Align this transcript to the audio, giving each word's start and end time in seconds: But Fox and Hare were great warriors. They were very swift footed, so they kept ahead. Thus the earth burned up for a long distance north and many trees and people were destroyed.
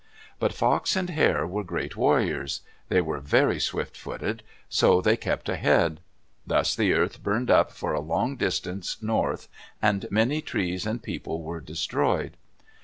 But 0.39 0.51
Fox 0.51 0.95
and 0.95 1.11
Hare 1.11 1.45
were 1.45 1.63
great 1.63 1.95
warriors. 1.95 2.61
They 2.89 3.01
were 3.01 3.19
very 3.19 3.59
swift 3.59 3.95
footed, 3.95 4.41
so 4.67 4.99
they 4.99 5.15
kept 5.15 5.47
ahead. 5.47 5.99
Thus 6.43 6.73
the 6.73 6.93
earth 6.93 7.21
burned 7.21 7.51
up 7.51 7.71
for 7.71 7.93
a 7.93 7.99
long 7.99 8.35
distance 8.35 8.97
north 9.03 9.47
and 9.79 10.07
many 10.09 10.41
trees 10.41 10.87
and 10.87 11.03
people 11.03 11.43
were 11.43 11.61
destroyed. 11.61 12.35